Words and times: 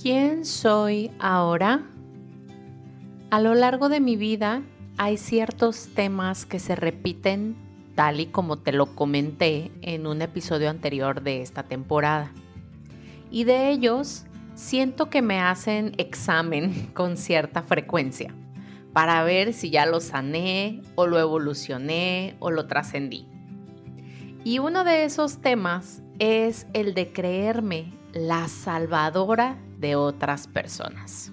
¿Quién 0.00 0.44
soy 0.44 1.10
ahora? 1.18 1.82
A 3.30 3.40
lo 3.40 3.56
largo 3.56 3.88
de 3.88 3.98
mi 3.98 4.14
vida 4.14 4.62
hay 4.96 5.16
ciertos 5.16 5.88
temas 5.92 6.46
que 6.46 6.60
se 6.60 6.76
repiten 6.76 7.56
tal 7.96 8.20
y 8.20 8.26
como 8.26 8.58
te 8.58 8.70
lo 8.70 8.94
comenté 8.94 9.72
en 9.82 10.06
un 10.06 10.22
episodio 10.22 10.70
anterior 10.70 11.22
de 11.22 11.42
esta 11.42 11.64
temporada. 11.64 12.30
Y 13.32 13.42
de 13.42 13.70
ellos 13.70 14.24
siento 14.54 15.10
que 15.10 15.20
me 15.20 15.40
hacen 15.40 15.94
examen 15.98 16.90
con 16.94 17.16
cierta 17.16 17.64
frecuencia 17.64 18.32
para 18.92 19.24
ver 19.24 19.52
si 19.52 19.70
ya 19.70 19.84
lo 19.84 19.98
sané 19.98 20.80
o 20.94 21.08
lo 21.08 21.18
evolucioné 21.18 22.36
o 22.38 22.52
lo 22.52 22.68
trascendí. 22.68 23.26
Y 24.44 24.60
uno 24.60 24.84
de 24.84 25.02
esos 25.02 25.38
temas 25.38 26.04
es 26.20 26.68
el 26.72 26.94
de 26.94 27.12
creerme 27.12 27.92
la 28.12 28.46
salvadora 28.46 29.58
de 29.78 29.96
otras 29.96 30.46
personas. 30.46 31.32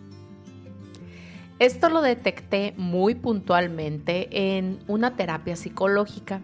Esto 1.57 1.89
lo 1.89 2.01
detecté 2.01 2.73
muy 2.75 3.15
puntualmente 3.15 4.57
en 4.57 4.79
una 4.87 5.15
terapia 5.15 5.55
psicológica 5.55 6.41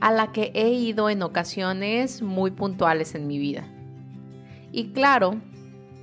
a 0.00 0.12
la 0.12 0.30
que 0.30 0.52
he 0.54 0.68
ido 0.70 1.10
en 1.10 1.22
ocasiones 1.22 2.22
muy 2.22 2.52
puntuales 2.52 3.14
en 3.14 3.26
mi 3.26 3.38
vida. 3.38 3.66
Y 4.70 4.92
claro, 4.92 5.40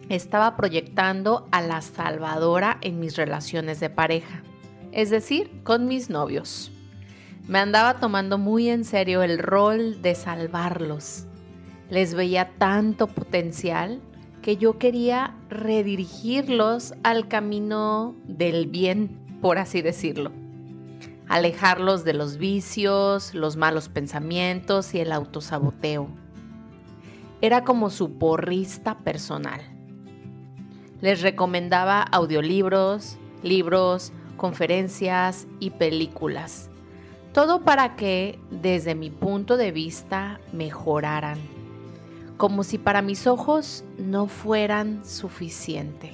estaba 0.09 0.57
proyectando 0.57 1.47
a 1.52 1.61
la 1.61 1.81
salvadora 1.81 2.79
en 2.81 2.99
mis 2.99 3.15
relaciones 3.15 3.79
de 3.79 3.89
pareja, 3.89 4.43
es 4.91 5.09
decir, 5.09 5.49
con 5.63 5.88
mis 5.88 6.09
novios. 6.09 6.71
Me 7.47 7.59
andaba 7.59 7.99
tomando 7.99 8.38
muy 8.38 8.69
en 8.69 8.83
serio 8.83 9.21
el 9.23 9.38
rol 9.38 10.02
de 10.02 10.15
salvarlos. 10.15 11.27
Les 11.89 12.13
veía 12.13 12.52
tanto 12.57 13.07
potencial 13.07 14.02
que 14.43 14.57
yo 14.57 14.77
quería 14.77 15.35
redirigirlos 15.49 16.93
al 17.02 17.27
camino 17.27 18.13
del 18.25 18.67
bien, 18.67 19.39
por 19.41 19.58
así 19.58 19.81
decirlo. 19.81 20.31
Alejarlos 21.30 22.03
de 22.03 22.13
los 22.13 22.38
vicios, 22.38 23.33
los 23.33 23.55
malos 23.55 23.88
pensamientos 23.88 24.94
y 24.94 24.99
el 24.99 25.14
autosaboteo. 25.14 26.09
Era 27.41 27.64
como 27.64 27.89
su 27.89 28.17
porrista 28.17 28.99
personal. 28.99 29.61
Les 31.02 31.21
recomendaba 31.21 32.02
audiolibros, 32.02 33.17
libros, 33.44 34.11
conferencias 34.36 35.47
y 35.61 35.71
películas. 35.71 36.69
Todo 37.31 37.64
para 37.64 37.95
que, 37.95 38.39
desde 38.52 38.94
mi 38.94 39.09
punto 39.09 39.55
de 39.55 39.71
vista, 39.71 40.41
mejoraran 40.52 41.52
como 42.44 42.66
si 42.66 42.77
para 42.77 43.02
mis 43.02 43.25
ojos 43.25 43.86
no 43.97 44.27
fueran 44.27 45.05
suficiente. 45.05 46.11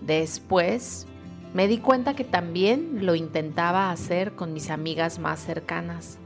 Después 0.00 1.06
me 1.54 1.68
di 1.68 1.78
cuenta 1.78 2.14
que 2.14 2.24
también 2.24 3.06
lo 3.06 3.14
intentaba 3.14 3.92
hacer 3.92 4.34
con 4.34 4.52
mis 4.52 4.70
amigas 4.70 5.20
más 5.20 5.38
cercanas. 5.38 6.18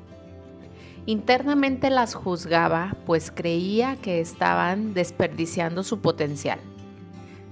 Internamente 1.04 1.90
las 1.90 2.14
juzgaba, 2.14 2.96
pues 3.04 3.30
creía 3.30 3.96
que 3.96 4.18
estaban 4.18 4.94
desperdiciando 4.94 5.82
su 5.82 6.00
potencial, 6.00 6.58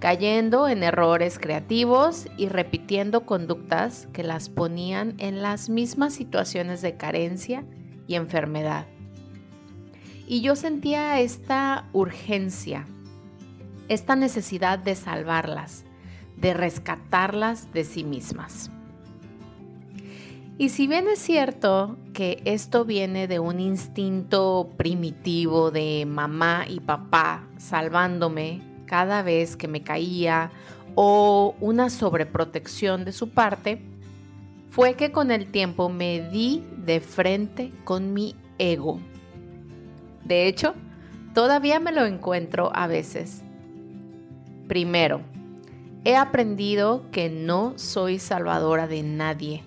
cayendo 0.00 0.66
en 0.66 0.82
errores 0.82 1.38
creativos 1.38 2.26
y 2.38 2.48
repitiendo 2.48 3.26
conductas 3.26 4.08
que 4.14 4.22
las 4.22 4.48
ponían 4.48 5.12
en 5.18 5.42
las 5.42 5.68
mismas 5.68 6.14
situaciones 6.14 6.80
de 6.80 6.96
carencia 6.96 7.66
y 8.06 8.14
enfermedad. 8.14 8.86
Y 10.28 10.40
yo 10.40 10.56
sentía 10.56 11.20
esta 11.20 11.88
urgencia, 11.92 12.84
esta 13.88 14.16
necesidad 14.16 14.76
de 14.76 14.96
salvarlas, 14.96 15.84
de 16.36 16.52
rescatarlas 16.52 17.72
de 17.72 17.84
sí 17.84 18.02
mismas. 18.02 18.72
Y 20.58 20.70
si 20.70 20.88
bien 20.88 21.06
es 21.06 21.20
cierto 21.20 21.96
que 22.12 22.42
esto 22.44 22.84
viene 22.84 23.28
de 23.28 23.38
un 23.38 23.60
instinto 23.60 24.70
primitivo 24.76 25.70
de 25.70 26.04
mamá 26.06 26.64
y 26.68 26.80
papá 26.80 27.46
salvándome 27.56 28.62
cada 28.86 29.22
vez 29.22 29.56
que 29.56 29.68
me 29.68 29.82
caía 29.82 30.50
o 30.96 31.54
una 31.60 31.88
sobreprotección 31.88 33.04
de 33.04 33.12
su 33.12 33.28
parte, 33.28 33.80
fue 34.70 34.94
que 34.94 35.12
con 35.12 35.30
el 35.30 35.52
tiempo 35.52 35.88
me 35.88 36.28
di 36.30 36.64
de 36.84 37.00
frente 37.00 37.70
con 37.84 38.12
mi 38.12 38.34
ego 38.58 38.98
de 40.26 40.48
hecho, 40.48 40.74
todavía 41.34 41.78
me 41.80 41.92
lo 41.92 42.04
encuentro 42.04 42.70
a 42.74 42.86
veces. 42.86 43.42
Primero, 44.66 45.20
he 46.04 46.16
aprendido 46.16 47.10
que 47.12 47.30
no 47.30 47.74
soy 47.76 48.18
salvadora 48.18 48.88
de 48.88 49.02
nadie, 49.02 49.62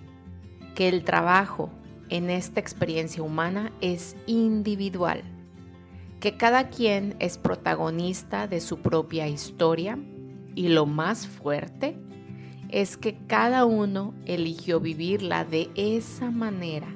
que 0.74 0.88
el 0.88 1.04
trabajo 1.04 1.70
en 2.10 2.28
esta 2.28 2.60
experiencia 2.60 3.22
humana 3.22 3.72
es 3.80 4.16
individual, 4.26 5.22
que 6.18 6.36
cada 6.36 6.68
quien 6.68 7.16
es 7.18 7.38
protagonista 7.38 8.46
de 8.46 8.60
su 8.60 8.80
propia 8.80 9.28
historia 9.28 9.98
y 10.54 10.68
lo 10.68 10.84
más 10.84 11.26
fuerte 11.26 11.96
es 12.68 12.96
que 12.96 13.16
cada 13.26 13.64
uno 13.64 14.14
eligió 14.26 14.80
vivirla 14.80 15.44
de 15.44 15.70
esa 15.74 16.30
manera 16.30 16.88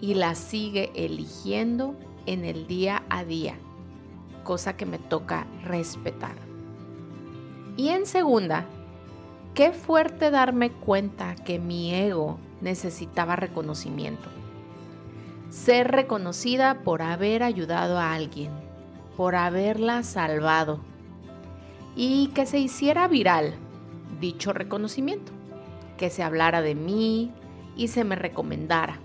y 0.00 0.14
la 0.14 0.34
sigue 0.34 0.90
eligiendo 0.94 1.96
en 2.26 2.44
el 2.44 2.66
día 2.66 3.02
a 3.08 3.24
día, 3.24 3.56
cosa 4.42 4.76
que 4.76 4.86
me 4.86 4.98
toca 4.98 5.46
respetar. 5.64 6.34
Y 7.76 7.88
en 7.88 8.06
segunda, 8.06 8.66
qué 9.54 9.72
fuerte 9.72 10.30
darme 10.30 10.70
cuenta 10.70 11.34
que 11.34 11.58
mi 11.58 11.94
ego 11.94 12.38
necesitaba 12.60 13.36
reconocimiento. 13.36 14.28
Ser 15.50 15.90
reconocida 15.90 16.82
por 16.82 17.02
haber 17.02 17.42
ayudado 17.42 17.98
a 17.98 18.12
alguien, 18.14 18.50
por 19.16 19.36
haberla 19.36 20.02
salvado 20.02 20.80
y 21.96 22.28
que 22.28 22.46
se 22.46 22.58
hiciera 22.58 23.06
viral 23.06 23.54
dicho 24.20 24.52
reconocimiento, 24.52 25.32
que 25.96 26.10
se 26.10 26.22
hablara 26.22 26.62
de 26.62 26.74
mí 26.74 27.30
y 27.76 27.88
se 27.88 28.04
me 28.04 28.16
recomendara 28.16 28.98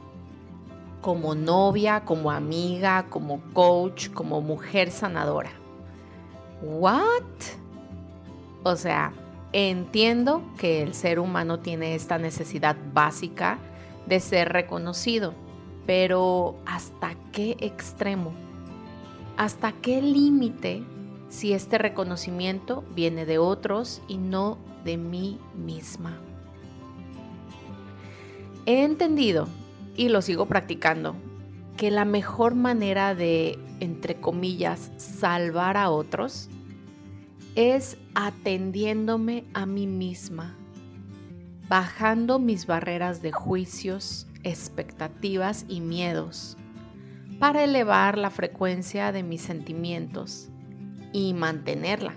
como 1.01 1.35
novia, 1.35 2.01
como 2.01 2.31
amiga, 2.31 3.05
como 3.09 3.41
coach, 3.53 4.09
como 4.09 4.41
mujer 4.41 4.91
sanadora. 4.91 5.51
¿What? 6.61 7.23
O 8.63 8.75
sea, 8.75 9.13
entiendo 9.53 10.43
que 10.57 10.81
el 10.81 10.93
ser 10.93 11.19
humano 11.19 11.59
tiene 11.59 11.95
esta 11.95 12.17
necesidad 12.17 12.75
básica 12.93 13.57
de 14.05 14.19
ser 14.19 14.49
reconocido, 14.49 15.33
pero 15.85 16.55
¿hasta 16.65 17.15
qué 17.31 17.55
extremo? 17.59 18.33
¿Hasta 19.37 19.71
qué 19.71 20.01
límite 20.01 20.83
si 21.29 21.53
este 21.53 21.77
reconocimiento 21.77 22.83
viene 22.93 23.25
de 23.25 23.37
otros 23.37 24.01
y 24.07 24.17
no 24.17 24.57
de 24.83 24.97
mí 24.97 25.39
misma? 25.55 26.19
He 28.65 28.83
entendido 28.83 29.47
y 29.99 30.07
lo 30.07 30.21
sigo 30.21 30.45
practicando, 30.45 31.13
que 31.75 31.91
la 31.91 32.05
mejor 32.05 32.55
manera 32.55 33.15
de, 33.15 33.59
entre 33.81 34.15
comillas, 34.15 34.93
salvar 34.95 35.75
a 35.75 35.89
otros 35.89 36.47
es 37.55 37.97
atendiéndome 38.15 39.43
a 39.53 39.65
mí 39.65 39.87
misma, 39.87 40.55
bajando 41.67 42.39
mis 42.39 42.65
barreras 42.65 43.21
de 43.21 43.33
juicios, 43.33 44.25
expectativas 44.43 45.65
y 45.67 45.81
miedos 45.81 46.55
para 47.37 47.65
elevar 47.65 48.17
la 48.17 48.29
frecuencia 48.29 49.11
de 49.11 49.23
mis 49.23 49.41
sentimientos 49.41 50.47
y 51.11 51.33
mantenerla, 51.33 52.13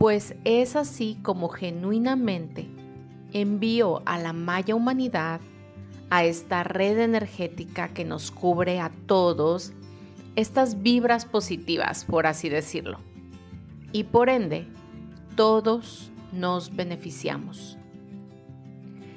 pues 0.00 0.34
es 0.44 0.74
así 0.74 1.16
como 1.22 1.48
genuinamente 1.48 2.68
envío 3.32 4.02
a 4.04 4.18
la 4.18 4.32
maya 4.32 4.74
humanidad 4.74 5.40
a 6.12 6.24
esta 6.24 6.62
red 6.62 6.98
energética 6.98 7.88
que 7.88 8.04
nos 8.04 8.30
cubre 8.30 8.80
a 8.80 8.92
todos, 9.06 9.72
estas 10.36 10.82
vibras 10.82 11.24
positivas, 11.24 12.04
por 12.04 12.26
así 12.26 12.50
decirlo. 12.50 12.98
Y 13.92 14.04
por 14.04 14.28
ende, 14.28 14.66
todos 15.36 16.12
nos 16.30 16.76
beneficiamos. 16.76 17.78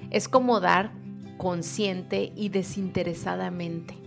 Es 0.09 0.29
como 0.29 0.61
dar 0.61 0.93
consciente 1.35 2.31
y 2.33 2.47
desinteresadamente. 2.47 3.97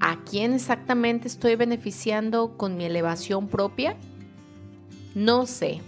¿A 0.00 0.24
quién 0.24 0.54
exactamente 0.54 1.28
estoy 1.28 1.54
beneficiando 1.54 2.56
con 2.56 2.76
mi 2.76 2.86
elevación 2.86 3.46
propia? 3.46 3.96
No 5.14 5.46
sé. 5.46 5.80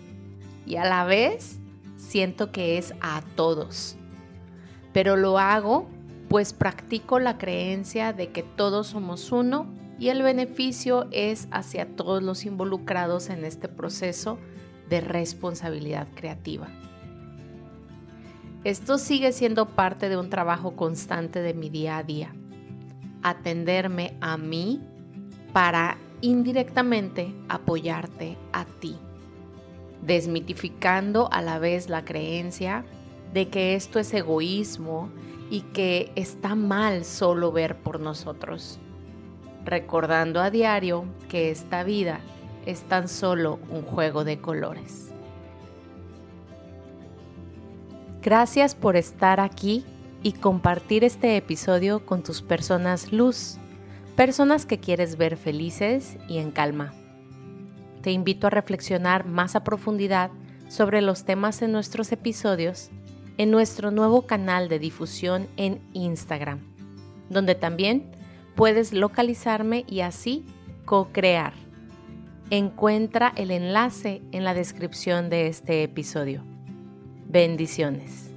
Y 0.67 0.77
a 0.77 0.85
la 0.85 1.05
vez 1.05 1.59
siento 1.97 2.53
que 2.53 2.79
es 2.79 2.95
a 3.01 3.23
todos 3.35 3.97
pero 4.95 5.17
lo 5.17 5.39
hago 5.39 5.87
pues 6.29 6.55
practico 6.55 7.19
la 7.19 7.37
creencia 7.37 8.15
de 8.15 8.31
que 8.31 8.43
todos 8.43 8.87
somos 8.87 9.31
uno 9.33 9.67
y 9.99 10.09
el 10.09 10.23
beneficio 10.23 11.07
es 11.11 11.49
hacia 11.51 11.95
todos 11.97 12.23
los 12.23 12.47
involucrados 12.47 13.29
en 13.29 13.45
este 13.45 13.69
proceso 13.69 14.39
de 14.89 15.01
responsabilidad 15.01 16.09
creativa. 16.15 16.69
Esto 18.63 18.97
sigue 18.97 19.33
siendo 19.33 19.67
parte 19.67 20.09
de 20.09 20.17
un 20.17 20.31
trabajo 20.31 20.75
constante 20.75 21.43
de 21.43 21.55
mi 21.55 21.69
día 21.69 21.99
a 21.99 22.03
día. 22.03 22.33
Atenderme 23.23 24.17
a 24.21 24.37
mí 24.37 24.81
para 25.53 25.99
indirectamente 26.21 27.35
apoyarte 27.49 28.39
a 28.53 28.65
ti, 28.65 28.97
desmitificando 30.03 31.29
a 31.31 31.43
la 31.43 31.59
vez 31.59 31.89
la 31.89 32.05
creencia 32.05 32.85
de 33.35 33.49
que 33.49 33.75
esto 33.75 33.99
es 33.99 34.15
egoísmo 34.15 35.11
y 35.51 35.63
que 35.63 36.13
está 36.15 36.55
mal 36.55 37.05
solo 37.05 37.51
ver 37.51 37.77
por 37.77 37.99
nosotros, 37.99 38.79
recordando 39.65 40.41
a 40.41 40.51
diario 40.51 41.05
que 41.29 41.51
esta 41.51 41.83
vida 41.83 42.21
es 42.65 42.83
tan 42.83 43.09
solo 43.09 43.59
un 43.71 43.83
juego 43.83 44.25
de 44.25 44.41
colores. 44.41 45.13
Gracias 48.23 48.75
por 48.75 48.97
estar 48.97 49.41
aquí 49.41 49.85
y 50.23 50.33
compartir 50.33 51.03
este 51.05 51.37
episodio 51.37 52.07
con 52.07 52.23
tus 52.23 52.41
personas 52.41 53.13
luz, 53.13 53.59
personas 54.17 54.65
que 54.65 54.79
quieres 54.79 55.19
ver 55.19 55.37
felices 55.37 56.17
y 56.29 56.39
en 56.39 56.53
calma. 56.53 56.95
Te 58.01 58.13
invito 58.13 58.47
a 58.47 58.51
reflexionar 58.51 59.27
más 59.27 59.57
a 59.57 59.65
profundidad 59.65 60.31
sobre 60.69 61.03
los 61.03 61.25
temas 61.25 61.61
en 61.63 61.73
nuestros 61.73 62.13
episodios 62.13 62.91
en 63.39 63.51
nuestro 63.51 63.91
nuevo 63.91 64.23
canal 64.23 64.69
de 64.69 64.79
difusión 64.79 65.49
en 65.57 65.81
Instagram, 65.93 66.61
donde 67.31 67.55
también 67.55 68.11
puedes 68.55 68.93
localizarme 68.93 69.85
y 69.89 70.01
así 70.01 70.45
co-crear. 70.85 71.53
Encuentra 72.51 73.33
el 73.37 73.51
enlace 73.51 74.23
en 74.33 74.45
la 74.45 74.55
descripción 74.55 75.31
de 75.31 75.47
este 75.47 75.83
episodio. 75.83 76.43
Bendiciones. 77.27 78.34